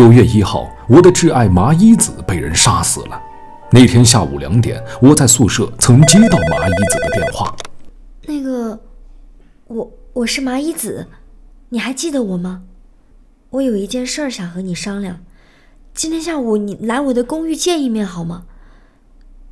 [0.00, 3.22] 九月一号，我的挚爱麻衣子被人杀死了。
[3.70, 7.54] 那天下午两点，我在宿舍曾接到麻衣子的电话。
[8.22, 8.80] 那个，
[9.66, 11.06] 我我是麻衣子，
[11.68, 12.62] 你还记得我吗？
[13.50, 15.20] 我有一件事儿想和你商量，
[15.92, 18.46] 今天下午你来我的公寓见一面好吗？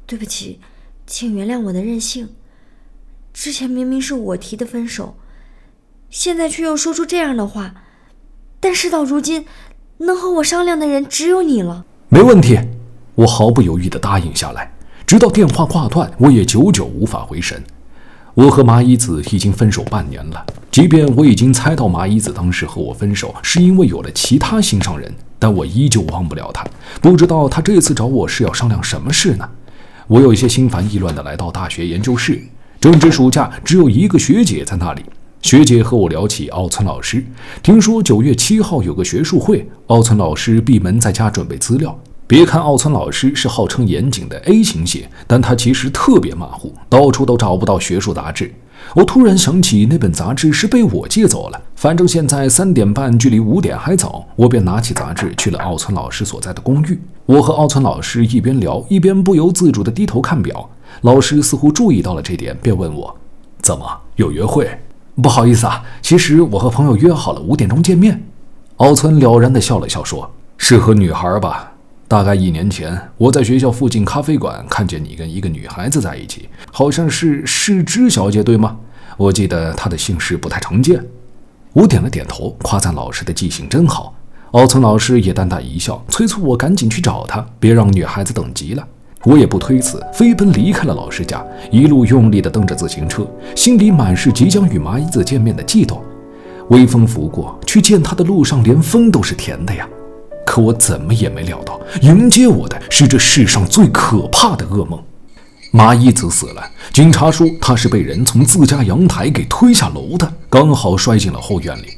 [0.07, 0.61] 对不起，
[1.07, 2.31] 请原谅我的任性。
[3.35, 5.19] 之前明明是我提的分手，
[6.09, 7.75] 现在却又说出这样的话，
[8.59, 9.45] 但事到如今。
[9.99, 11.85] 能和我商量的人只有你了。
[12.09, 12.59] 没问题，
[13.17, 14.73] 我毫不犹豫地答应下来。
[15.05, 17.63] 直到电话挂断，我也久久无法回神。
[18.35, 26.65] 我和麻衣子已经分手半年了，即便我已经猜到麻衣子当时和我分手是因为有了其他心上人，但我依旧忘不了她。
[27.01, 29.49] 不知道她这次找我是要商量什么事呢？
[30.07, 32.41] 我有一些心烦意乱地来到大学研究室，
[32.81, 35.03] 正值暑假，只有一个学姐在那里。
[35.41, 37.25] 学姐和我聊起奥村老师，
[37.63, 41.97] 听说九月七号有个学术会，奥村老师闭门在家准备资料。
[42.27, 48.53] 别看奥村老师是号称严谨的 A 型血，但他其实特别马虎，到处都找不到学术杂志。
[48.95, 57.01] 我突然想起那本杂志是被我借走了，反正现在三点半距离五点还早，我便拿起杂志去了奥村老师所在的公寓。
[57.27, 60.69] 我和奥村老师一边聊，一边不由自主地低头看表。
[61.03, 63.17] 老师似乎注意到了这点，便问我
[63.63, 63.87] ：“怎么
[64.17, 64.69] 有约会？”
[65.21, 68.23] 不好意思啊，其实我和朋友约好了五点钟见面。
[68.77, 71.73] 奥村了然地笑了笑，说：“是和女孩吧？
[72.07, 78.77] 大概一年前，我在学校附近咖啡馆看见你跟一个女孩子在一起，好像是世之小姐，对吗？
[79.17, 81.05] 我记得她的姓氏不太常见。”
[81.75, 84.15] 我点了点头，夸赞老师的记性真好。
[84.53, 88.87] 奥村老师也淡淡一笑，催促我赶紧去找她，别让女孩子等急了。
[89.29, 96.03] 我也不推辞，飞奔离开了老师家，一路用力地蹬着自行车，心里满是即将与麻衣子见面的悸动。
[96.71, 99.87] 微风拂过，去见他的路上，连风都是甜的呀。
[100.47, 104.99] 可我怎么也没料到，迎接我的是这世上最可怕的噩梦。
[105.73, 106.63] 麻衣子死了，
[106.95, 111.89] 警察说他是被人从自家阳台给推下楼的，刚好摔进了后院里。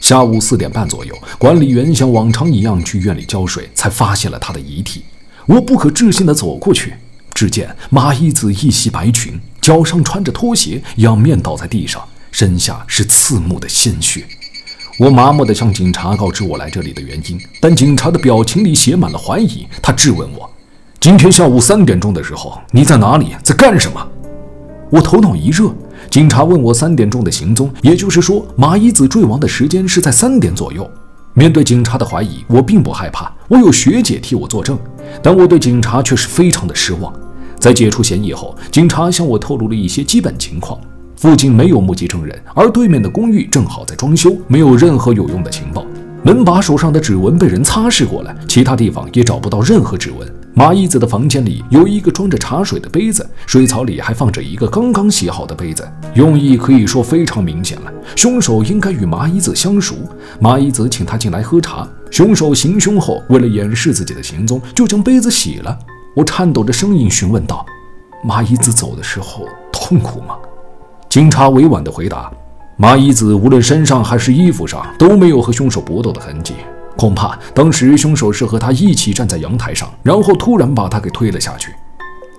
[0.00, 5.04] 下午四点半左右，管理员像往常一样去院里浇水，才发现了他的遗体。
[5.46, 6.94] 我不可置信地走过去，
[7.34, 14.24] 只见麻衣子一袭白裙，脚上穿着拖鞋，仰面倒在地上，身下是刺目的鲜血。
[14.98, 19.66] 我麻木地向警察告知我来这里的原因，但警察的表情里写满了怀疑。
[19.82, 20.48] 他质问我
[21.00, 24.06] ：“今天下午三点钟的时候，你在哪里，在干什么？”
[24.92, 25.74] 我头脑一热，
[26.10, 30.88] 警察问我三点钟的行踪，也就是说，麻衣子坠亡的时间是在三点左右。
[31.34, 34.78] 面对警察的怀疑，我并不害怕，我有学姐替我作证。
[35.22, 37.12] 但我对警察却是非常的失望。
[37.58, 40.78] 在解除嫌疑后，警察向我透露了一些基本情况：
[41.16, 45.86] 附近没有目击证人，而对面的公寓正好在装修，没有任何有用的情报。
[46.22, 50.30] 门把手上的指纹被人擦拭过了，其他地方也找不到任何指纹。
[50.54, 57.92] 麻衣子的房间里有一个装着茶水的杯子，水槽里还放着一个刚刚洗好的杯子，用意可以说非常明显了。
[58.14, 59.96] 凶手应该与麻衣子相熟，
[60.38, 61.88] 麻衣子请他进来喝茶。
[62.10, 65.78] 凶手行凶后，为了掩饰自己的行踪，就将杯子洗了。
[66.14, 67.64] 我颤抖着声音询问道
[68.22, 70.36] ：“麻衣子走的时候痛苦吗？”
[71.08, 72.30] 警察委婉地回答
[72.76, 76.52] ：“麻衣子无论身上还是衣服上都没有和凶手搏斗的痕迹。”
[76.96, 81.72] 恐怕当时凶手是和他一起站在阳台上，然后突然把他给推了下去。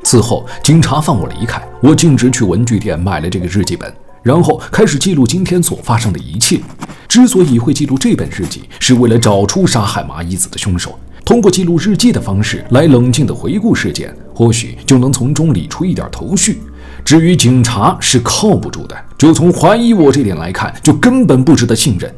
[0.04, 3.92] 此后，警察放我离开，我径直去文具店买了这个日记本，
[4.22, 6.60] 然后开始记录今天所发生的一切。
[7.08, 10.98] 之所以会记录这本日记，是为了找出杀害麻衣子的凶手。
[11.24, 16.62] 通过记录日记的方式来冷静地回顾事件，或许就能从中理出一点头绪。
[17.06, 22.14] 至于警察是靠不住的，就从怀疑我这点来看，就根本不值得信任。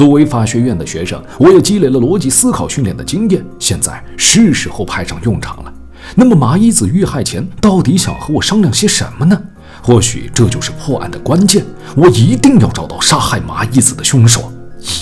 [0.00, 5.70] 作为法学院的学生，我也积累了逻辑思考训练的经验，现在是时候派上用场了。
[6.14, 9.38] 那么，麻衣子遇害前到底想和我商量些什么呢？
[9.82, 11.62] 或许这就是破案的关键。
[11.94, 14.50] 我一定要找到杀害麻衣子的凶手，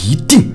[0.03, 0.51] 一定。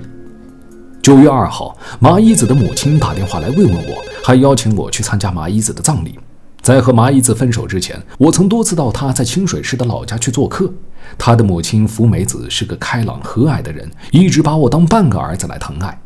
[1.00, 6.18] 九月二号，麻衣子的母亲打电话来慰问我，还邀请我去参加麻衣子的葬礼。
[6.64, 10.72] 在和麻衣子分手之前，我曾多次到她在清水市的老家去做客。
[11.18, 16.00] 她的母亲福美子是个开朗和蔼的人，一直把我当半个儿子来疼爱。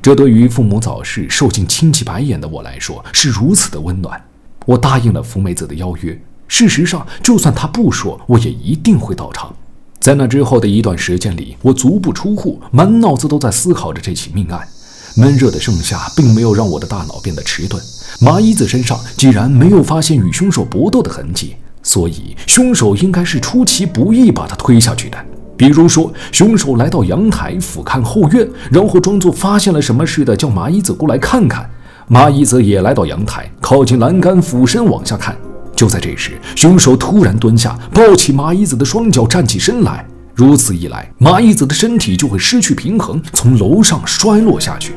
[0.00, 4.24] 这对于父母早逝、受尽亲戚白眼的我来说是如此的温暖。
[4.66, 6.16] 我答应了福美子的邀约。
[6.46, 9.52] 事实上，就算她不说，我也一定会到场。
[9.98, 14.68] 在那之后的一段时间里，我足不出户，满脑子都在思考着这起命案。
[15.16, 17.82] 闷热的盛夏并没有让我的大脑变得迟钝。
[18.20, 25.18] 麻衣子身上既然没有发现与凶手搏斗的痕迹，所以凶手应该是出其不意把他推下去的。
[25.56, 31.68] 比如说，凶手来到阳台俯瞰后院，然后装作发现了什么似的叫麻衣子过来看看。
[32.08, 35.36] 麻衣子也来到阳台，靠近栏杆，俯身往下看。
[35.76, 40.04] 就在这时，凶手突然蹲下，抱起麻衣子的双脚，站起身来。
[40.34, 44.92] 如此一来，麻衣子的身体就会失去平衡，从楼上摔落下去。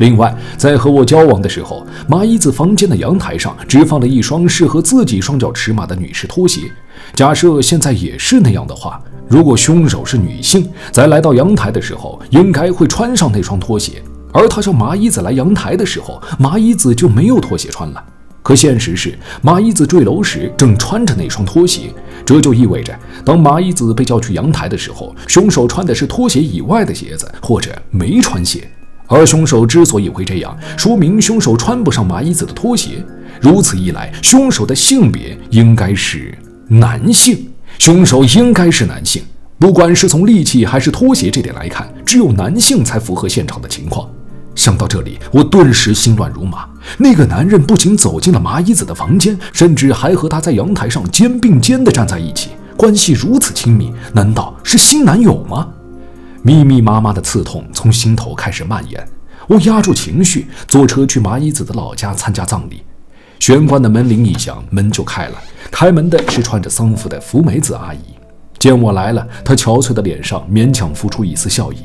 [0.00, 6.62] 另外，在和我交往的时候，麻衣子房间的阳台上只放了一双适合自己双脚尺码的女士拖鞋。
[7.14, 8.98] 假设现在也是那样的话，
[9.28, 14.02] 如果凶手是女性，在来到阳台的时候，应该会穿上那双拖鞋。
[14.32, 18.02] 而他叫麻衣子来阳台的时候，麻衣子就没有拖鞋穿了。
[18.42, 21.92] 可现实是，麻衣子坠楼时正穿着那双拖鞋，
[22.24, 28.66] 这就意味着，当麻衣子被叫去阳台的时候，凶手穿的是拖鞋以外的鞋子，或者没穿鞋。
[29.10, 33.04] 而凶手之所以会这样，说明凶手穿不上麻衣子的拖鞋。
[33.40, 36.32] 如此一来，凶手的性别应该是
[36.68, 37.48] 男性。
[37.78, 39.22] 凶手应该是男性，
[39.58, 44.08] 不管是从利器还是拖鞋这点来看，只有男性才符合现场的情况。
[44.54, 46.68] 想到这里，我顿时心乱如麻。
[46.98, 55.66] 那个男人不仅走进了麻衣子的房间，甚至还和她在阳台上肩并肩地站在一起，关系如此亲密，难道是新男友吗？
[56.42, 59.06] 密密麻麻的刺痛从心头开始蔓延。
[59.46, 62.82] 我压住情绪，坐车去麻衣子的老家参加葬礼。
[63.38, 65.34] 玄关的门铃一响，门就开了。
[65.70, 67.98] 开门的是穿着丧服的福美子阿姨。
[68.58, 71.78] 见我来了，她憔悴的脸上勉强浮出一丝笑意。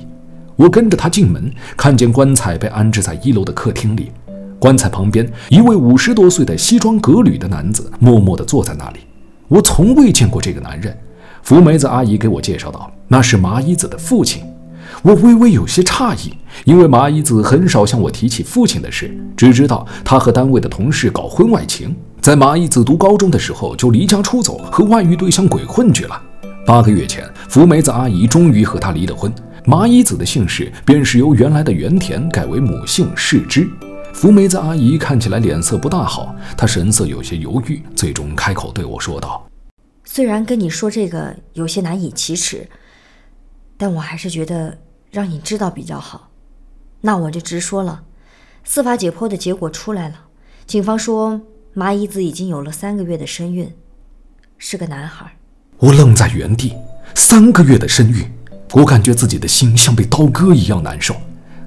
[0.56, 4.12] 我跟着她进门，看见棺材被安置在一楼的客厅里。
[4.60, 9.00] 棺材旁边，一位五十多岁的西装革履的男子默默地坐在那里。
[9.48, 10.98] 我从未见过这个男人。
[11.46, 14.42] 福梅子阿姨给我介绍道：“那是麻衣子的父亲。”
[15.04, 16.34] 我微微有些诧异，
[16.64, 26.20] 因为麻衣子很少向我提起父亲的事，只知道他和单位的同事搞婚外情，在麻衣子读高中的时候就离家出走，和外遇对象鬼混去了。
[26.66, 29.32] 八个月前，福梅子阿姨终于和他离了婚。
[29.66, 33.70] 麻衣子的姓氏便是由原来的原田改为母姓世之。
[34.16, 39.46] 福梅子阿姨看起来脸色不大好，她神色有些犹豫，最终开口对我说道
[40.06, 42.70] ：“虽然跟你说这个有些难以启齿，
[43.76, 44.78] 但我还是觉得
[45.12, 46.30] 让你知道比较好。
[47.02, 48.04] 那我就直说了，
[48.64, 50.28] 司法解剖的结果出来了，
[50.66, 51.42] 警方说
[51.74, 53.76] 麻衣子已经有了三个月的身孕，
[54.58, 55.36] 是个男孩。”
[55.78, 56.74] 我愣在原地，
[57.14, 58.32] 三个月的身孕。
[58.74, 61.16] 我感觉自己的心像被刀割一样难受。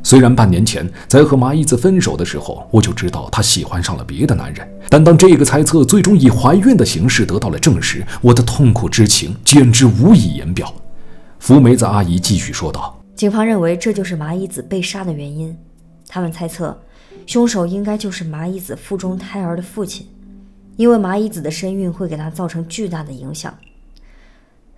[0.02, 10.72] 虽然半年前在和麻衣子分手的时候，我就知道她喜欢上了别的男人，但当这个猜测最终以怀孕的形式得到了证实，我的痛苦之情简直无以言表。
[11.38, 15.56] 福梅子阿姨继续说道：“警方认为这就是麻衣子被杀的原因。
[16.08, 16.76] 他们猜测，
[17.26, 20.06] 凶手应该就是麻衣子腹中胎儿的父亲，
[20.76, 23.52] 因为麻衣子的身孕会给他造成巨大的影响，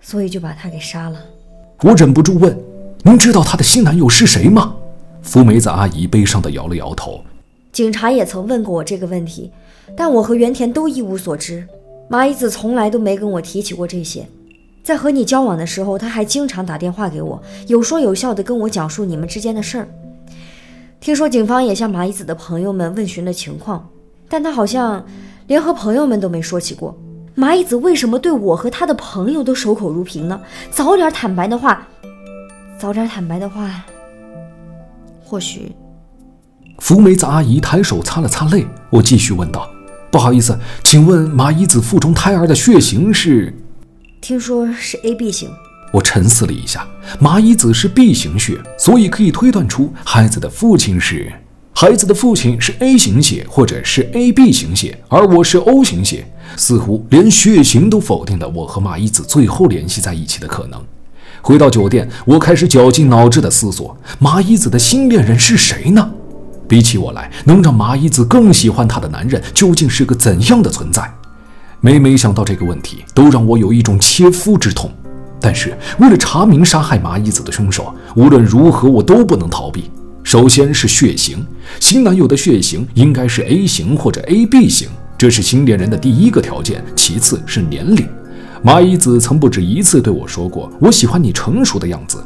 [0.01, 1.19] 所以就把他给杀了。”
[1.83, 2.55] 我忍不住问
[3.03, 4.75] ：“您知道她的新男友是谁吗？”
[5.21, 7.23] 福梅子阿姨悲伤地摇了摇头。
[7.71, 9.51] 警察也曾问过我这个问题，
[9.95, 11.65] 但我和原田都一无所知。
[12.09, 14.27] 麻衣子从来都没跟我提起过这些。
[14.83, 19.87] 在和你交往的时候，他还经常打电话给我，有说有笑地跟我讲述你们之间的事儿。
[20.99, 23.87] 听说警方也向麻衣子的朋友们问询了情况，
[24.27, 25.05] 但他好像
[25.47, 26.97] 连和朋友们都没说起过。
[27.35, 30.41] 麻衣子为什么对我和他的朋友都守口如瓶呢？
[30.71, 31.87] 早点坦白的话，
[32.77, 33.85] 早点坦白的话，
[35.31, 35.71] 或许……
[36.79, 39.65] 福梅子阿姨抬手擦了擦泪，我继续问道
[40.11, 43.55] ：“不好意思，请问麻衣子腹中胎儿的血型是？”
[44.19, 45.49] 听说是 A B 型。
[45.93, 46.85] 我沉思了一下，
[47.17, 51.31] 麻衣子是 B 型血，所以可以推断出孩子的父亲是。
[51.73, 60.83] 孩子的父亲是 A 型血，或者是 AB 型血，而我是 O 型血，似乎连血型都否定了我和麻衣子最后联系在一起的可能。
[61.41, 66.09] 回到酒店，我开始绞尽脑汁地思索：麻衣子的新恋人是谁呢？
[66.67, 71.11] 比起我来，能让麻衣子更喜欢他的男人究竟是个怎样的存在？
[71.79, 74.89] 每每想到这个问题，都让我有一种切肤之痛。
[75.39, 79.89] 但是，为了查明杀害麻衣子的凶手，无论如何我都不能逃避。
[80.23, 81.43] 首先是血型，
[81.79, 86.83] 新男友的血型应该是 A 型或者 AB 型，这是新恋人的第一个条件。
[86.95, 88.07] 其次是年龄，
[88.63, 92.23] 麻衣子曾不止一次对我说过：“我喜欢你成熟的样子。”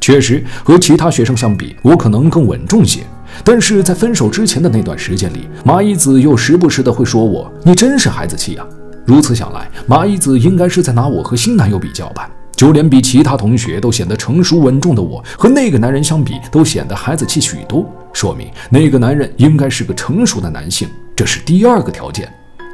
[0.00, 3.04] 确实，和其他学生相比，我可能更稳重些。
[3.44, 8.66] 但是在分手之前的那段时间里，麻衣子又时不时的会说我：“你真是孩子气啊！”
[9.06, 12.28] 如此想来，麻衣子应该是在拿我和新男友比较吧。
[12.56, 17.88] 就连比其他同学都显得成熟稳重的我，和那个男人相比，都显得孩子气许多。
[18.12, 22.32] 说明那个男人应该是个成熟的男性，这是第二个条件。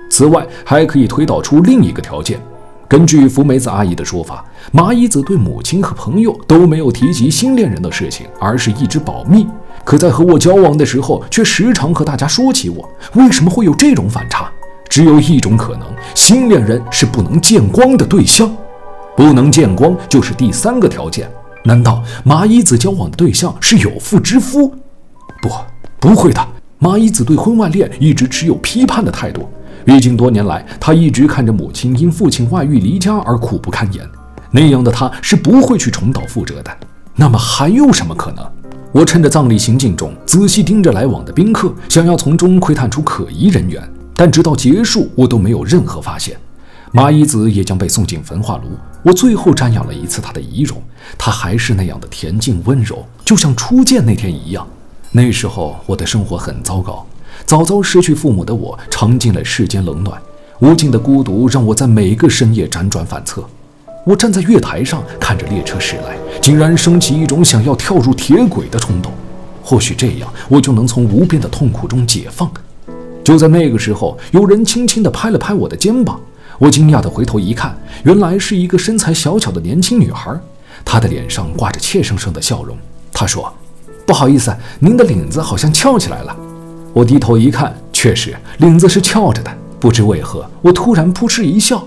[0.08, 2.38] 此外，还可以推导出另一个条件：
[2.92, 9.46] 根据福梅子阿姨的说法，麻衣子对母亲和朋友都没有提及新恋人的事情，而是一直保密。
[9.82, 12.86] 可在和我交往的时候，却时常和大家说起我。
[13.14, 14.46] 为什么会有这种反差？
[14.90, 18.54] 只有一种可能：新恋人是不能见光的对象。
[19.16, 21.26] 不能见光就是第三个条件。
[21.64, 24.68] 难道麻衣子交往的对象是有妇之夫？
[25.40, 25.48] 不，
[25.98, 26.46] 不会的。
[26.78, 29.48] 麻衣子对婚外恋一直持有批判的态度。
[29.84, 34.08] 毕竟多年来，他一直看着母亲因父亲外遇离家而苦不堪言，
[34.50, 36.70] 那样的他是不会去重蹈覆辙的。
[37.16, 38.44] 那么还有什么可能？
[38.92, 43.82] 我趁着葬礼行进中，仔细盯着来往的宾客，想要从中窥探出可疑人员，
[44.14, 46.36] 但直到结束，我都没有任何发现。
[46.90, 48.64] 麻衣子也将被送进焚化炉，
[49.02, 50.82] 我最后瞻仰了一次她的仪容，
[51.16, 54.66] 她还是那样的恬静温柔，就像初见那天一样。
[55.10, 57.06] 那时候我的生活很糟糕。
[57.46, 60.20] 早早失去父母的我，尝尽了世间冷暖，
[60.60, 63.44] 无尽的孤独让我在每个深夜辗转反侧。
[64.04, 69.12] 我站在月台上，看着列车驶来，竟然升起一种想要跳入铁轨的冲动。
[69.62, 72.50] 或许这样，我就能从无边的痛苦中解放。
[73.22, 76.18] 就在那个时候，有人轻轻地拍了拍我的肩膀，
[76.58, 80.36] 我惊讶地回头一看，原来是一个身材小巧的年轻女孩，
[80.84, 82.76] 她的脸上挂着怯生生的笑容。
[83.12, 83.52] 她说
[84.04, 86.36] ：“不好意思，您的领子好像翘起来了。”
[86.92, 89.50] 我低头一看，确实领子是翘着的。
[89.80, 91.82] 不知为何，我突然扑哧一笑，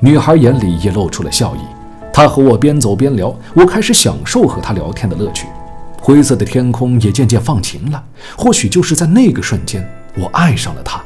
[0.00, 1.60] 女孩眼里也露出了笑意。
[2.12, 5.46] 她和我边走边聊，我开始享受和她聊天的乐趣。
[6.00, 8.02] 灰色的天空也渐渐放晴了。
[8.36, 9.86] 或许就是在那个瞬间，
[10.16, 11.00] 我爱上了她，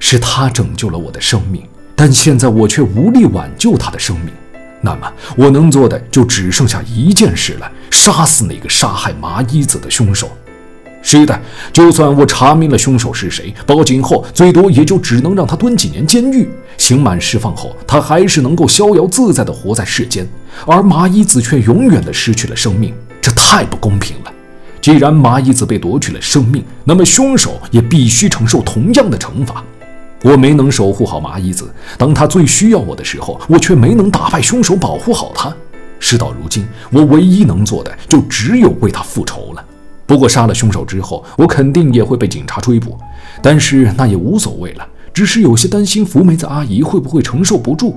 [0.00, 1.62] 是她拯救了我的生命，
[1.94, 4.32] 但现在我却无力挽救她的生命。
[4.80, 10.28] 那么，我能做的就只剩下一件事了：杀死那个杀害麻衣子的凶手。
[11.06, 11.38] 是的，
[11.70, 16.48] 就算我查明了凶手是谁，报警后最多也就只能让他蹲几年监狱。
[16.78, 20.26] 刑满释放后，他还是能够逍遥自在地活在世间，
[20.66, 24.32] 而麻衣子却永远地失去了生命，这太不公平了。
[24.80, 29.62] 既然麻衣子被夺去了生命，那么凶手也必须承受同样的惩罚。
[30.22, 35.54] 我没能守护好麻衣子，当他最需要我的时候，我却没能打败凶手，保护好他。
[36.00, 39.64] 事到如今，我唯一能做的就只有为他复仇了。
[40.06, 42.98] 不过杀了凶手之后，我肯定也会被警察追捕，
[43.42, 47.96] 但是那也无所谓了，只是有些担心福梅子阿姨会不会承受不住。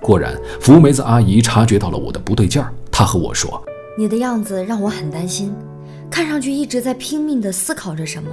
[0.00, 3.60] 果然，福梅子阿姨察觉到了我的不对劲儿，她和我说
[3.98, 5.52] ：“你的样子让我很担心，
[6.10, 8.28] 看上去一直在拼命地思考着什么，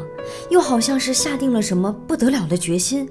[0.51, 3.09] 又好像是下定了什么不得了的决心，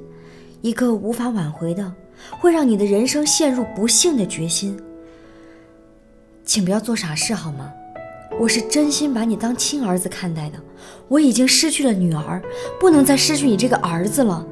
[0.60, 1.92] 一个无法挽回的，
[2.38, 4.78] 会让你的人生陷入不幸的决心。
[6.44, 7.72] 请不要做傻事好吗？”
[8.40, 10.58] 我是真心把你当亲儿子看待的，
[11.06, 12.42] 我已经失去了女儿，
[12.80, 14.44] 不能再失去你这个儿子了，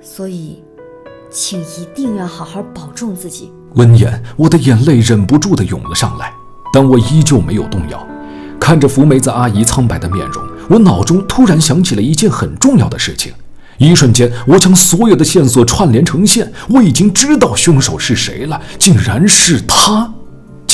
[0.00, 0.64] 所以，
[1.30, 3.52] 请一定要好好保重自己。
[3.74, 6.32] 闻言，我的眼泪忍不住的涌了上来，
[6.72, 8.04] 但我依旧没有动摇。
[8.58, 13.32] 看着福梅子阿姨苍白的面容，我脑中突然想起了一件很重要的事情。
[13.76, 20.13] 一瞬间，我将所有的线索串联成线，我已经知道凶手是谁了，竟然是他。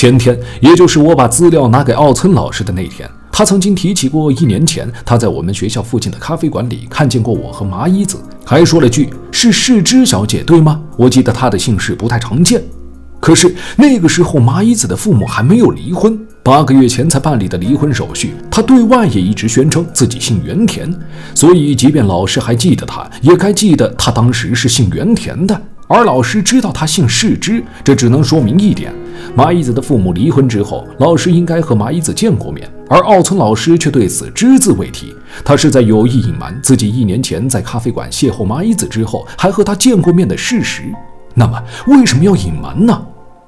[0.01, 12.63] 前天，也就是我把资料拿给奥村老师的那天，他曾经提起过一年前他在我们学校附近的咖啡馆里看见过我和麻衣子，还说了句“是世之小姐，对吗？”我记得她的姓氏不太常见。
[13.21, 18.33] 可是那个时候，麻衣子的父母还没有离婚，八个月前才办理的离婚手续。
[18.51, 20.91] 他对外也一直宣称自己姓原田，
[21.35, 25.61] 所以即便老师还记得他，也该记得他当时是姓原田的。
[25.87, 28.95] 而老师知道他姓世之，这只能说明一点：
[29.35, 35.15] 麻衣子的父母离婚之后，老师应该和麻衣子见过面，而奥村老师却对此只字未提。
[35.45, 40.83] 他是在有意隐瞒自己一年前在咖啡馆邂逅麻衣子之后，还和他见过面的事实。
[41.35, 43.01] 那么，为什么要隐瞒呢？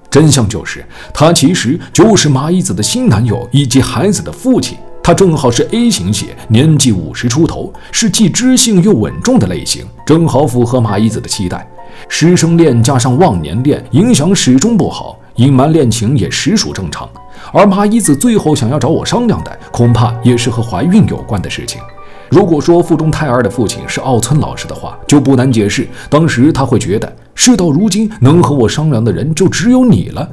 [0.09, 4.79] 真相就是，他其实就是麻衣子的新男友以及孩子的父亲。
[5.03, 11.69] 他正好是 A 型血，年纪五十出头，是既知性又稳重的类型，正好符合麻衣子的期待。
[12.09, 17.09] 师生恋加上忘年恋，影响始终不好，隐瞒恋情也实属正常。
[17.53, 21.81] 而麻衣子最后想要找我商量的，恐怕也是和怀孕有关的事情。
[22.29, 30.27] 如果说腹中胎儿的父亲是奥村老师的话，就不难解释，当时他会觉得事到如今能和我商量的人就只有你了，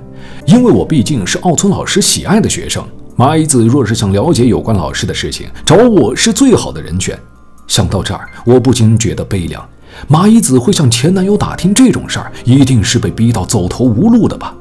[0.46, 2.82] 因为我毕竟是奥村老师喜爱的学生。
[3.18, 7.20] 麻衣子若是想了解有关老师的事情，找我是最好的人选。
[7.68, 9.68] 想到这儿，我不禁觉得悲凉。
[10.08, 14.56] 麻衣子会向前男友打听这种事儿，一定是被逼到走投无路的吧？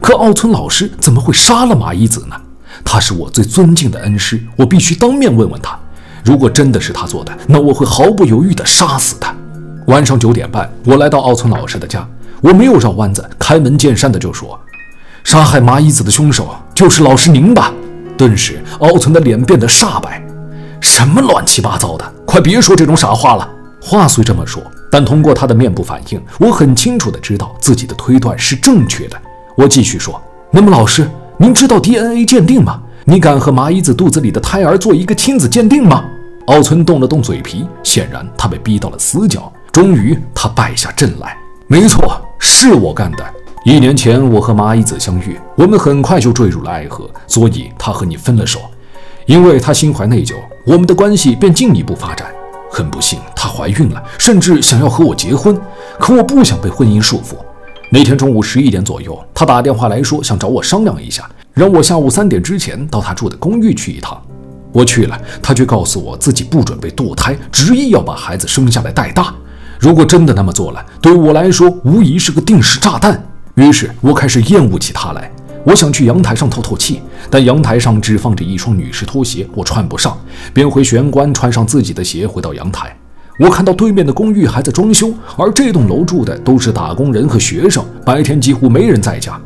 [0.00, 2.36] 可奥村老师怎么会杀了麻衣子呢？
[2.84, 5.78] 他是我最尊敬的恩师，我必须当面问问他。
[6.24, 9.34] 如果真的是他做的，那我会毫不犹豫地杀死他。
[9.86, 12.06] 晚上九点半，我来到奥村老师的家，
[12.40, 14.58] 我没有绕弯子，开门见山的就说
[15.22, 17.72] ：“杀害麻衣子的凶手就是老师您吧？”
[18.16, 20.22] 顿时，奥村的脸变得煞白。
[20.80, 22.12] 什么乱七八糟的！
[22.26, 23.48] 快别说这种傻话了。
[23.80, 29.20] 话虽这么说，但通过他的面部反应，我很清楚的知道自己的推断是正确的。
[29.56, 30.20] 我继续说
[30.50, 32.80] ：“那么，老师，您知道 DNA 鉴定吗？
[33.04, 36.04] 你敢和麻衣子肚子里的胎儿做一个亲子鉴定吗？”
[36.46, 39.52] 奥村动了动嘴皮，显然他被逼到了死角。
[39.70, 41.36] 终于，他败下阵来。
[41.68, 43.24] 没错，是我干的。
[43.64, 48.60] 一年前，我和麻衣子相遇，我们很快就坠入了爱河，所以他和你分了手。
[49.26, 50.34] 因为他心怀内疚，
[50.66, 52.26] 我们的关系便进一步发展。
[52.70, 55.56] 很不幸，她怀孕了，甚至想要和我结婚。
[56.00, 57.36] 可我不想被婚姻束缚。
[57.94, 64.20] 那天中午十一点左右，他打电话来说想找我商量一下，让我下午三点之前到他住的公寓去一趟。
[64.72, 69.32] 我去了，他却告诉我自己不准备堕胎，执意要把孩子生下来带大。
[69.78, 73.24] 如果真的那么做了，对我来说无疑是个定时炸弹。
[73.54, 75.30] 于是我开始厌恶起他来。
[75.62, 80.18] 我想去阳台上透透气，但阳台上只放着一双女士拖鞋，我穿不上，
[80.52, 82.92] 便回玄关穿上自己的鞋，回到阳台。
[83.36, 89.36] 我看到对面的公寓还在装修，而这栋楼住的都是打工人和学生，白天几乎没人在家。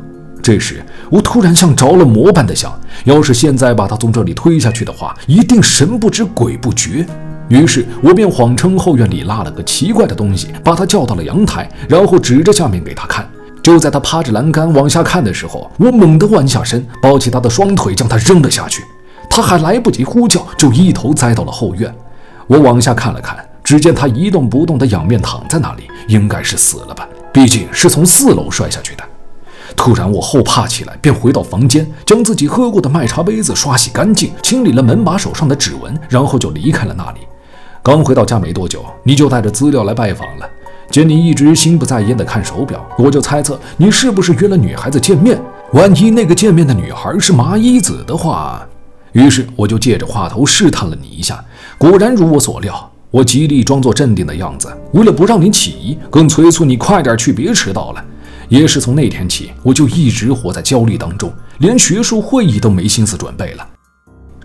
[0.43, 2.71] 这时，我突然像着了魔般的想：
[3.05, 7.03] 要是现在把他从这里推下去的话，一定神不知鬼不觉。
[7.47, 13.27] 于是，我便谎称后院里拉了个奇怪的东西，把他叫到了阳台，然后指着下面给他看。
[13.63, 18.83] 就在他趴着栏杆往下看的时候，我猛地弯下身，抱起他的双腿，将他扔了下去。
[19.29, 21.91] 他还来不及呼叫，就一头栽到了后院。
[22.47, 23.37] 我往下看了看，
[23.69, 27.07] 只见他一动不动地仰面躺在那里，应该是死了吧？
[27.31, 29.03] 毕竟是从四楼摔下去的。
[29.75, 37.19] 突然，我后怕起来，便回到房间，将自己喝过的麦茶杯子刷洗干净，清理了门把手上的指纹，然后就离开了那里。
[37.83, 40.49] 刚回到家没多久，你就带着资料来拜访了。
[40.89, 45.39] 见你一直心不在焉地看手表，我就猜测你是不是约了女孩子见面。
[45.73, 48.67] 万一那个见面的女孩是麻衣子的话，
[49.11, 51.45] 于是我就借着话头试探了你一下。
[51.77, 58.05] 果然如我所料，我极力装作镇定的样子，为了不让你起疑，更催促你快点去，别迟到了。
[58.47, 63.67] 也是从那天起，我就一直活在焦虑当中，连学术会议都没心思准备了。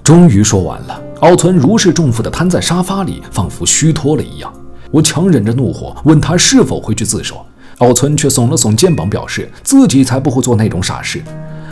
[0.03, 4.51] 终于说完了，奥村如释重负地瘫在沙发里，仿佛虚脱了一样。
[4.91, 7.45] 我强忍着怒火，问他是否会去自首。
[7.79, 11.23] 奥村却耸了耸肩膀，表示自己才不会做那种傻事。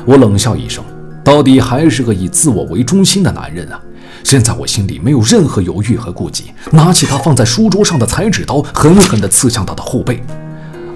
[0.05, 0.85] 我冷笑一声，
[1.25, 3.81] 到底还是个以自我为中心的男人啊！
[4.25, 10.23] 现在我心里没有任何犹豫和顾忌，拿起他放在书桌上的裁纸刀，狠狠地刺向他的后背。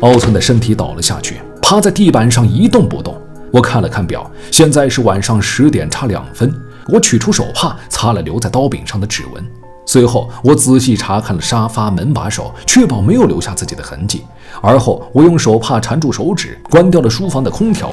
[0.01, 3.17] 奥村的身体倒了下去，趴在地板上一动不动。
[3.51, 6.53] 我看了看表，现在是晚上十点差两分。
[6.89, 9.45] 我取出手帕，擦了留在刀柄上的指纹。
[9.87, 14.25] 随后，我仔细查看了沙发、门把手，确保没有留下自己的痕迹。
[14.61, 17.91] 而后，我用手帕缠住手指，关掉了书房的空调。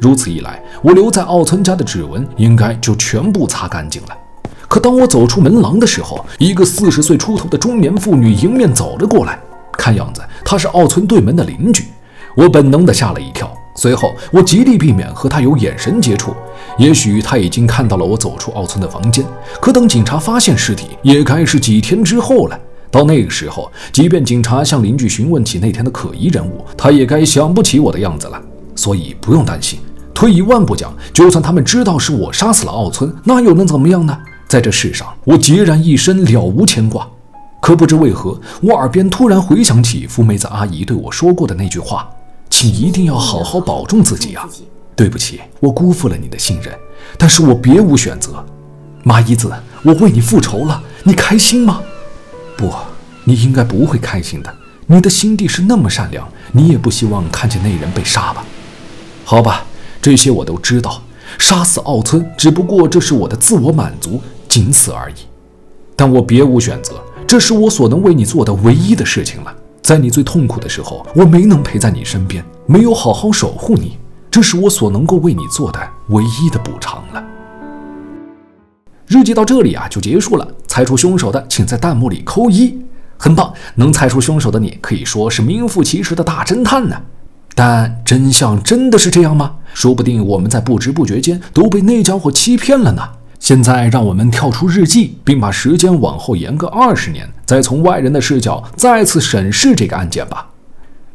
[0.00, 4.16] 如此一来，我留在奥村家的指纹应该就全部擦干净了。
[4.70, 9.36] 可当我走出门廊的时候，一个四十岁出头的中年妇女迎面走了过来，
[9.72, 11.86] 看样子她是奥村对门的邻居。
[12.36, 13.52] 我本能地吓了一跳。
[13.74, 16.32] 随后，我极力避免和她有眼神接触。
[16.78, 19.24] 也许她已经看到了我走出奥村的房间，
[19.60, 22.56] 可等警察发现尸体，也该是几天之后了。
[22.92, 28.40] 到那个时候，即便警察向邻居询问起那天的可疑人物，他也该想不起我的样子了。
[28.76, 29.80] 所以不用担心。
[30.14, 34.16] 退一万步讲，就算他们知道是我杀死了奥村，那又能怎么样呢？
[34.50, 37.08] 在这世上，我孑然一身，了无牵挂。
[37.60, 42.10] 可不知为何，我耳边突然回想起福妹子阿姨对我说过的那句话。
[42.50, 44.48] 请一定要好好保重自己啊！
[44.96, 46.76] 对不起，我辜负了你的信任，
[47.16, 48.44] 但是我别无选择。
[49.04, 49.52] 麻衣子，
[49.84, 51.80] 我为你复仇了，你开心吗？
[52.56, 52.68] 不，
[53.22, 54.52] 你应该不会开心的。
[54.88, 58.44] 你的心地是那么善良，你也不希望看见那人被杀吧？
[59.24, 59.64] 好吧，
[60.02, 61.00] 这些我都知道。
[61.38, 65.14] 杀死奥村只不过这是我的自我满足，仅此而已。
[65.96, 69.54] 但我别无选择，这是我所能为你做的唯一的事情了。
[69.80, 73.96] 在你最痛苦的时候，我没能陪在你身边，没有好好守护你，
[74.30, 77.24] 这是我所能够为你做的唯一的补偿了。
[79.06, 82.78] 日记到这里啊就结束了，猜出凶手的请在弹幕里扣一，
[83.16, 86.96] 很棒，能猜出凶手的你可以说是名副其实的大侦探呢。
[87.54, 89.56] 但真相真的是这样吗？
[89.74, 93.02] 说不定我们在不知不觉间都被那家伙欺骗了呢。
[93.40, 100.46] 现在让我们跳出日记，并把时间往后延个二十年，再从外人的视角再次审视这个案件吧。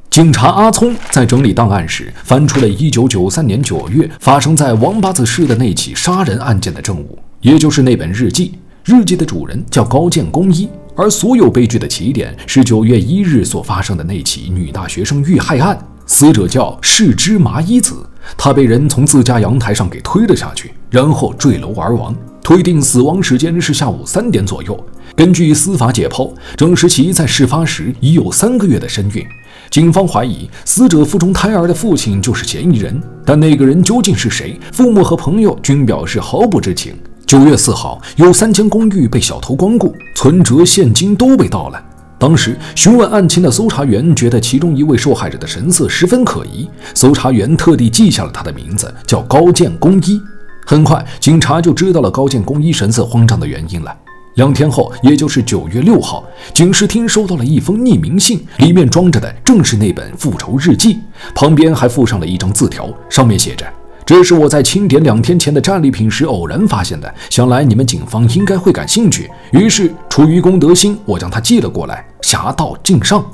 [0.09, 8.57] 警察阿聪在整理档案时，翻出了1993年9月发生在王八子市的那起杀人案件的证物，也就是那本日记。
[8.83, 15.77] 日记的主人叫高建公一，而所有悲剧的起点是9月1日所发生的那起女大学生遇害案。
[16.07, 18.07] 死者叫世之麻衣子，
[18.37, 22.15] 他被人从自家阳台上给推了下去，然后坠楼而亡。
[22.43, 24.85] 推定死亡时间是下午三点左右。
[25.15, 29.25] 根据司法解剖，郑时奇在事发时已有三个月的身孕。
[29.71, 34.59] 警方怀疑死者腹中胎儿的父亲就是嫌疑人，但那个人究竟是谁？
[34.71, 36.93] 父母和朋友均表示毫不知情。
[37.25, 41.83] 九月四号，有三间公寓被小偷光顾，存折、现金都被盗了。
[42.17, 50.21] 当时询问案情的搜查员觉得其中一位受害者的神色十分可疑，搜查员特地记下了他的名字，叫高建公一。
[50.65, 53.95] 很快，警察就知道了高建公一神色慌张的原因了。
[54.35, 60.99] 两天后，也就是九月六号，警视厅收到了一封匿名信，里面装着的正是那本复仇日记，
[61.33, 63.65] 旁边还附上了一张字条，上面写着
[64.05, 73.25] ：“这是我在清点两天前的战利品时偶然发现的，想来你们警方应该会感兴趣，于是出于公德心，我将它寄了过来，侠盗敬上。”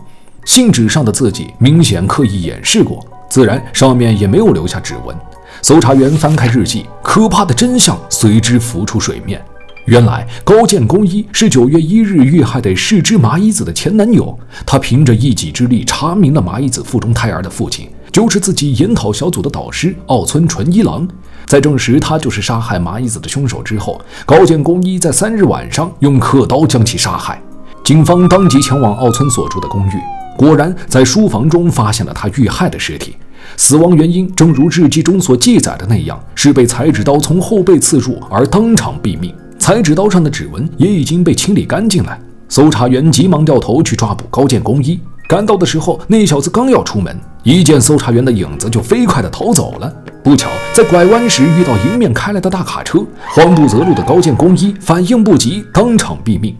[0.46, 5.14] 信纸上的字迹明显刻意掩饰过，自然上面也没有留下指纹。
[5.62, 9.44] 搜查员翻开日记，可怕的真相随之浮出水面。
[9.88, 21.08] 原来高建公一是九月一日遇害的市之麻衣子的前男友，他凭着一己之力查明了麻衣子腹中胎儿的父亲就是自己研讨小组的导师奥村纯一郎。
[21.46, 27.42] 在证实他就是杀害麻衣子的凶手之后，高建公一在三日晚上用刻刀将其杀害。
[27.84, 29.92] 警方当即前往奥村所住的公寓，
[30.38, 33.16] 果然在书房中发现了他遇害的尸体。
[33.58, 39.34] 死亡原因正如日记中所记载的那样，是被裁纸刀从后背刺入而当场毙命。
[39.60, 42.18] 裁纸刀上的指纹也已经被清理干净了。
[42.48, 45.00] 搜查员急忙掉头去抓捕高建公一。
[45.32, 49.90] 赶到的时候，那小子刚要出门，一见搜查员的影子就飞快地逃走了。
[50.22, 56.54] 不巧，在拐弯时遇到迎面开来的大卡车，慌不择路的高建公一反应不及，当场毙命。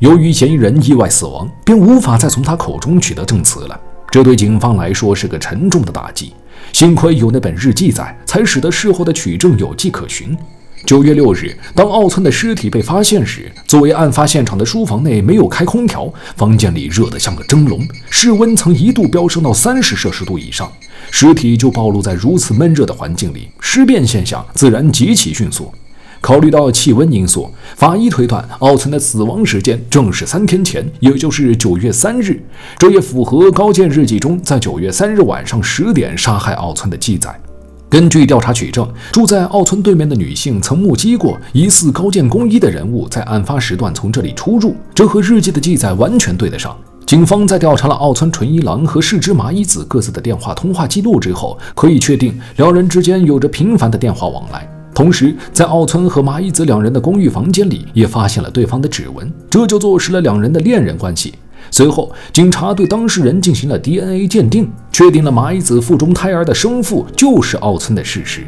[0.00, 3.80] 由于嫌疑人意外死亡，便无法再从他口中取得证词了。
[4.10, 6.34] 这对警方来说是个沉重的打击。
[6.74, 10.36] 幸亏有那本日记在，才使得事后的取证有迹可循。
[10.88, 20.72] 九月六日，当奥村的尸体被发现时，作为案发现场的书房内没有开空调，房间里热得像个蒸笼，室温曾一度飙升到三十摄氏度以上。
[21.10, 25.70] 尸体就暴露在如此闷热的环境里，尸变现象自然极其迅速。
[26.22, 32.42] 考虑到气温因素，法医推断奥村的死亡时间正是三天前，也就是九月三日。
[32.78, 37.38] 这也符合高见日记中在九月三日晚上十点杀害奥村的记载。
[37.90, 46.76] 根据调查取证，住在奥村对面的女性曾目击过疑似高见公一的人物在案发时段从这里出入，这和日记的记载完全对得上。
[47.06, 54.68] 警方在调查了奥村纯一郎和世之麻衣子各自的电话通话记录之后，可以确定两人之间有着频繁的电话往来。
[54.94, 61.32] 同时，在奥村和麻衣子两人的公寓房间里也发现了对方的指纹，这就坐实了两人的恋人关系。
[61.70, 68.46] 随后，警察对当事人进行了 DNA 鉴定，确定了麻衣子腹中胎儿的生父就是奥村的事实。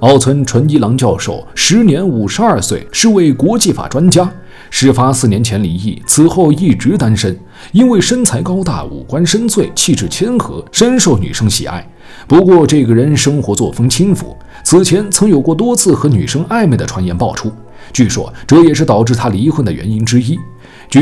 [0.00, 4.30] 奥村纯一郎教授时年五十二岁，是位国际法专家。
[4.70, 7.38] 事发四年前离异，此后一直单身。
[7.72, 11.86] 因为身材高大、五官深邃、气质谦和，深受女生喜爱。
[12.26, 17.52] 不过，这个人生活作风轻浮，此前曾有过多次和女生暧昧的传言爆出，
[17.92, 20.38] 据说这也是导致他离婚的原因之一。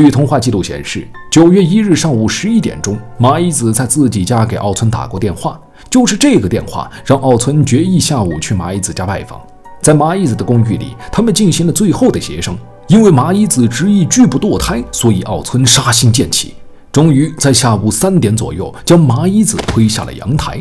[0.01, 5.59] 据通话记录显示，九月一日上午十一点钟，麻衣子在自己家给奥村打过电话。
[5.87, 9.39] 就是这个电话让奥村决意下午去麻衣子家拜访。
[9.83, 12.57] 在麻衣子的公寓里，他们进行了最后的协商。
[12.87, 16.55] 因为麻衣子执意拒不堕胎，所以奥村杀心渐起，
[16.91, 20.59] 终于在下午三点左右将麻衣子推下了阳台。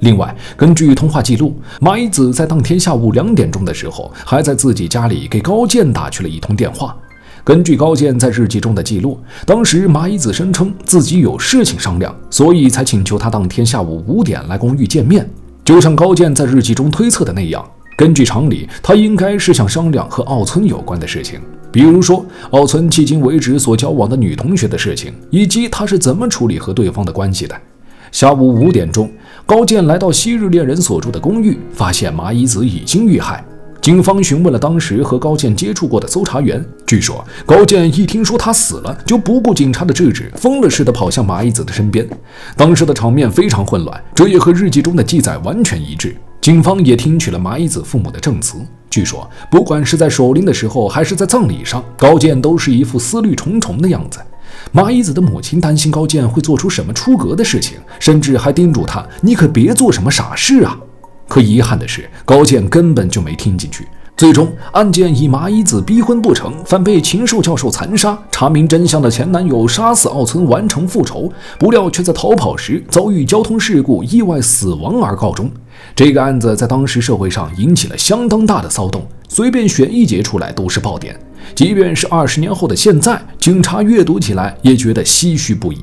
[0.00, 6.94] 另外，根据通话记录，麻衣子在当天下午两点钟的时候，还在自己家里给高健打去了一通电话。
[7.44, 15.28] 根据高健在日记中的记录，当时麻衣子声称自己有事情商量，所以才请求他当天下午五点来公寓见面。
[15.62, 17.62] 就像高健在日记中推测的那样，
[17.98, 21.38] 根据常理，他应该是想商量和奥村有关的事情，
[21.70, 27.54] 比如说奥村迄今为止所交往的女同学的事情，以及他是怎么处理和对方的关系的。
[28.10, 29.10] 下午五点钟，
[29.44, 33.44] 高健来到昔日恋人所住的公寓，发现麻衣子已经遇害。
[33.84, 42.08] 警方询问了当时和高健接触过的搜查员，据说高健一听说他死了，就不顾警察的制止，疯了似的跑向麻衣子的身边。
[42.56, 46.16] 当时的场面非常混乱，这也和日记中的记载完全一致。
[46.40, 48.56] 警方也听取了麻衣子父母的证词，
[48.88, 54.18] 据说不管是在守灵的时候，还是在葬礼上，高健都是一副思虑重重的样子。
[54.72, 60.74] 麻衣子的母亲担心高健会做出什么出格的事情，甚至还叮嘱他：“你可别做什么傻事啊。”
[61.34, 63.88] 可遗憾的是，高健根本就没听进去。
[64.16, 75.50] 最终，案件以麻衣子逼婚不成，反被禽兽教授残杀，查明真相的前男友杀死奥村完成复仇，不料却在逃跑时遭遇交通事故意外死亡而告终。
[75.96, 81.18] 这个案子在当时社会上引起了相当大的骚动，随便选一节出来都是爆点。
[81.52, 85.78] 即便是二十年后的现在，警察阅读起来也觉得唏嘘不已。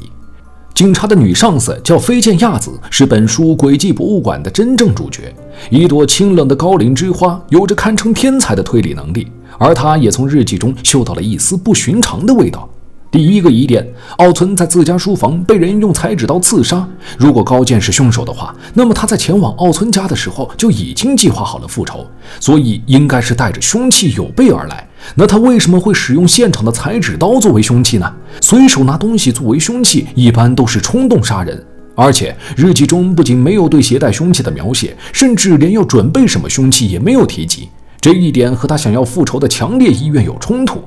[0.74, 5.34] 警察的女上司叫飞剑亚子，是本书诡计博物馆的真正主角，
[5.70, 9.28] 一朵清冷的高岭之花，有着堪称天才的推理能力，
[9.60, 12.68] 而她也从日记中嗅到了一丝不寻常的味道。
[13.12, 13.86] 第一个疑点，
[14.19, 16.88] 奥村在自家书房被人用裁纸刀刺杀。
[17.17, 22.08] 如果高健是凶手的话，那么他在前往奥村家的时候就已经计划好了复仇，
[22.39, 24.88] 所以应该是带着凶器有备而来。
[25.13, 28.10] 那他为什么会使用现场的裁纸刀作为凶器呢？
[28.39, 31.62] 随手拿东西作为凶器，一般都是冲动杀人。
[31.93, 37.67] 而且日记中不仅没有对携带凶器的描写，甚至连要准备什么凶器也没有提及。
[38.00, 40.82] 这一点和他想要复仇的强烈意愿有冲突。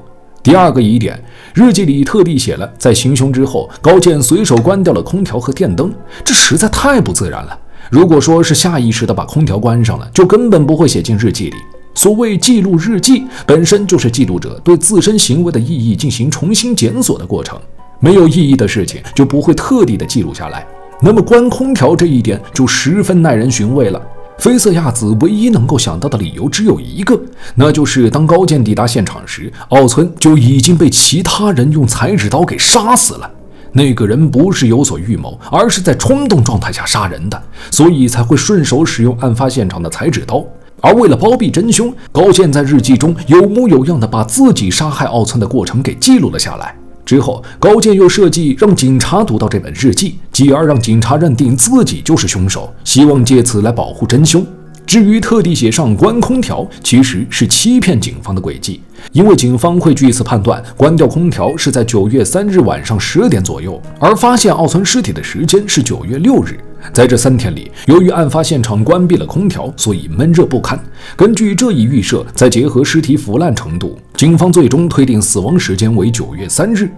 [0.44, 1.18] 第二个疑点，
[1.54, 5.90] 日记里特地写了，在行凶之后，高健随手关掉了空调和电灯，
[6.22, 7.58] 这实在太不自然了。
[7.88, 11.56] 如果说是下意识的把空调关上了，就根本不会写进日记里。
[11.94, 17.58] 所谓记录日记，本身就是记录者对自身行为的意义进行重新检索的过程。
[17.98, 20.66] 没有意义的事情就不会特地的记录下来。
[21.00, 23.98] 那么关空调这一点就十分耐人寻味了。
[24.38, 27.18] 绯色亚子唯一能够想到的理由只有一个，
[27.54, 33.30] 那就是当高健抵达现场时，奥村就已经被其他人用裁纸刀给杀死了。
[33.72, 40.44] 那个人不是有所预谋，而是在冲动状态下杀人的，所以才会顺手使用案发现场的裁纸刀。
[40.80, 46.76] 而为了包庇真凶，高健在日记中有模有样的把自己杀害奥村的过程给记录了下来。
[47.04, 54.44] 之后，高健又设计让警察读到这本日记，继而让警察认定自己就是凶手，希望借此来保护真凶。
[54.86, 66.58] 至于特地写上关空调，其实是欺骗警方的诡计，因为警方会据此判断关掉空调是在九月三日晚上十点左右，而发现奥村尸体的时间是九月六日。
[66.92, 70.78] 在这三天里，由于案发现场关闭了空调，所以闷热不堪。
[71.16, 76.90] 根据这一预设，再结合尸体腐烂程度，警方最终推定死亡时间为九月三日。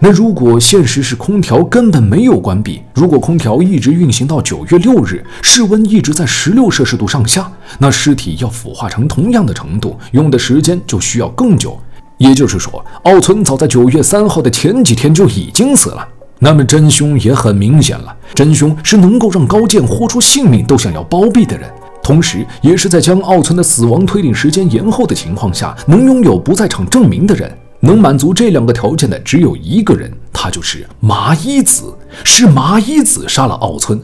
[0.00, 11.78] 那如果现实是空调根本没有关闭，如果空调一直运行到九月六日，室温一直在十六摄氏度上下，那尸体要腐化成同样的程度，用的时间就需要更久。
[12.16, 16.08] 也就是说，奥村早在九月三号的前几天就已经死了。
[16.44, 21.70] 那么真凶也很明显了，真凶是能够让高健豁出性命都想要包庇的人，
[22.02, 27.50] 同时也是在将奥村的死亡推定时间延后的情况下，能拥有不在场证明的人。
[27.80, 31.84] 能满足这两个条件的只有一个人，他就是麻衣子。
[32.24, 33.98] 是麻衣子杀了奥村。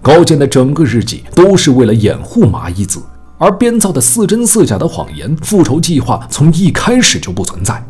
[0.00, 3.02] 高健的整个日记都是为了掩护麻衣子
[3.36, 5.36] 而编造的似真似假的谎言。
[5.42, 7.84] 复仇计划从一开始就不存在。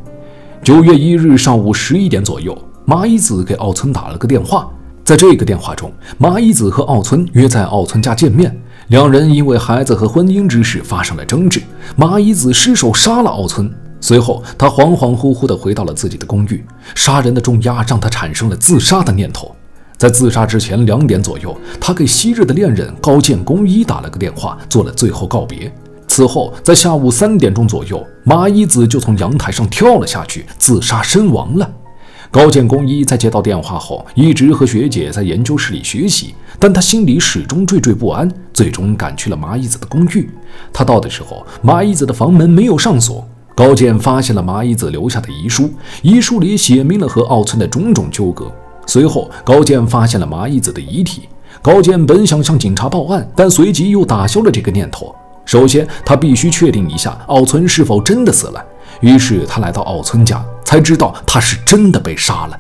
[0.65, 2.57] 九月一日上午十一点左右。
[2.85, 4.69] 麻衣子给奥村打了个电话，
[5.05, 8.57] 在这个电话中，麻衣子和奥村约在奥村家见面。
[8.89, 11.63] 两人因为孩子和婚姻之事发生了争执，
[11.97, 13.73] 麻衣子失手杀了奥村。
[14.01, 16.65] 随后，他恍恍惚惚地回到了自己的公寓。
[16.95, 19.55] 杀人的重压让他产生了自杀的念头。
[19.97, 25.73] 在自杀之前两点左右，他给昔日的恋人高建公一打了个电话，做了最后告别。
[26.09, 31.71] 此后，在下午三点钟左右，麻衣子就从阳台上跳了下去，自杀身亡了。
[32.33, 40.31] 高建公一在接到电话后，一直和学姐在研究室里学习，但他心里始终惴惴不安，最终赶去了麻衣子的公寓。
[40.73, 43.23] 他到的时候，麻衣子的房门没有上锁。
[43.55, 48.51] 高建发现了麻衣子留下的遗书，遗书里写明了和奥村的种种纠葛。
[48.87, 51.29] 随后，高建发现了麻衣子的遗体。
[51.61, 55.15] 高建本想向警察报案，但随即又打消了这个念头。
[55.45, 58.65] 首先，他必须确定一下奥村是否真的死了。
[59.03, 60.43] 于是，他来到奥村家。
[60.65, 62.59] 才知道他是真的被杀了。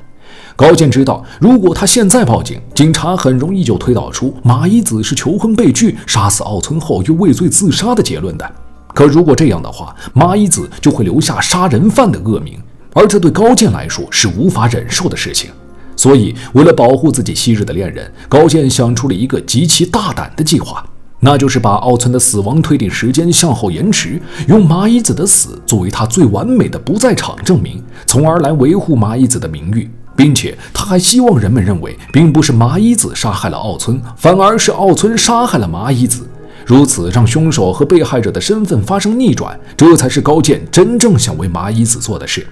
[0.54, 8.52] 高健知道，如果他现在报警，警察很容易就推导出马一子是求婚被拒、杀死奥村后又畏罪自杀的结论的。
[8.92, 12.60] 可如果这样的话，马一子就会留下杀人犯的恶名，
[12.92, 15.50] 而这对高健来说是无法忍受的事情。
[15.96, 20.84] 所以，为了保护自己昔日的恋人，高健想出了一个极其大胆的计划。
[21.24, 36.28] 那就是把奥村的死亡推定时间向后延迟，用麻衣子的死作为他最完美的不在场证明，从而来维护麻衣子的名誉，并且他还希望人们认为，并不是麻衣子杀害了奥村，反而是奥村杀害了麻衣子，
[36.66, 42.44] 如此让凶手和被害者的身份发生逆转，这才是高健真正想为麻衣子做的事。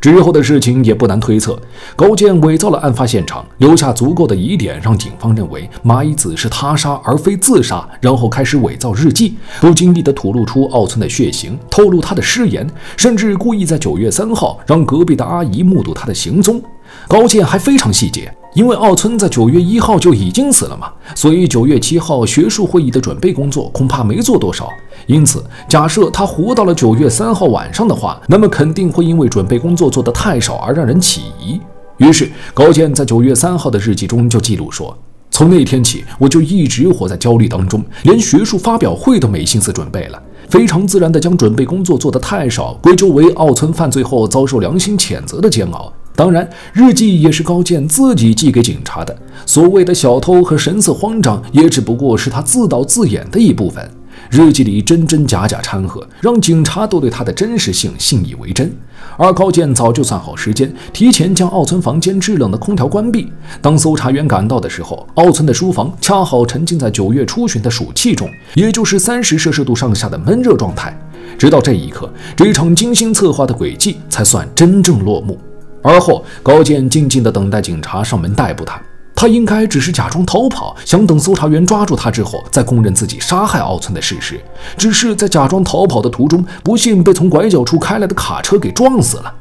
[0.00, 1.60] 之后的事情也不难推测，
[1.96, 12.64] 高健伪造了案发现场，留下足够的疑点，让警方认为麻衣子是他杀而非自杀，然后开始伪造日记，不经意地吐露出奥村的血型，透露他的尸言，
[12.96, 16.62] 甚至故意在九月三号让隔壁的阿姨目睹他的行踪。
[17.06, 18.32] 高健还非常细节。
[18.58, 24.68] 因为奥村在九月一号就已经死了嘛，所以九月七号学术会议的准备工作恐怕没做多少。
[25.06, 31.60] 因此，假设他活到了九月三号晚上的话，那么肯定会因为准备工作做得太少而让人起疑。
[31.98, 34.92] 于是，高健在九月三号的日记中就记录说
[35.30, 40.20] ：“从那天起，我就一直活在焦虑当中，连学术发表会都没心思准备了。
[40.50, 49.16] 非常自然地将准备工作做得太少归咎为奥村犯罪后遭受良心谴责的煎熬。”当然，日记也是高健自己寄给警察的。
[49.46, 53.88] 所谓的小偷和神色慌张，也只不过是他自导自演的一部分。
[54.28, 58.68] 日记里真真假假掺和，让警察都对他的真实性信以为真。
[59.16, 63.30] 而高健早就算好时间，提前将奥村房间制冷的空调关闭。
[63.62, 70.92] 当搜查员赶到的时候，奥村的书房恰好沉浸在九月初旬的暑气中，也就是三十摄氏度上下的闷热状态。
[71.38, 75.38] 直到这一刻，这场精心策划的诡计才算真正落幕。
[75.82, 78.80] 而后，高健静静地等待警察上门逮捕他。
[79.14, 84.40] 他应该只是假装逃跑，想等搜查员抓住他之后，再供认自己杀害奥村的事实。
[84.76, 89.34] 只是在假装逃跑的途中，不幸被从拐角处开来的卡车给撞死了。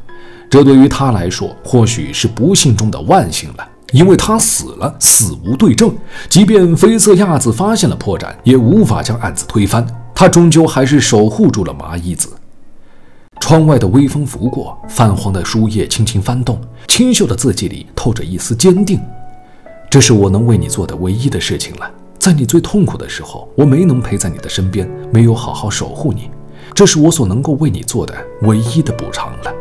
[0.49, 5.95] 这对于他来说，或许是不幸中的万幸了，因为他死了，死无对证。
[6.27, 9.85] 即便绯色亚子发现了破绽，也无法将案子推翻。
[10.15, 12.29] 他终究还是守护住了麻衣子。
[13.39, 18.99] 窗外的微风拂过，泛黄的书页轻轻翻动，清秀的字迹里透着一丝坚定。
[19.89, 21.89] 这是我能为你做的唯一的事情了。
[22.19, 26.29] 在你最痛苦的时候，我没能陪在你的身边，没有好好守护你，
[26.73, 29.53] 这是我所能够为你做的唯一的补偿了。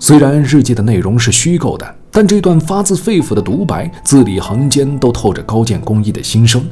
[0.00, 6.64] 虽然日记的内容是虚构的，但这段发自肺腑的独白，字里行间都透着高见公益的心声。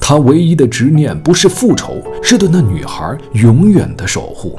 [0.00, 4.58] 他唯一的执念不是复仇，是对那女孩永远的守护。